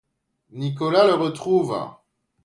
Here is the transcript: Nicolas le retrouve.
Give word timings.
Nicolas 0.49 1.05
le 1.05 1.13
retrouve. 1.13 1.75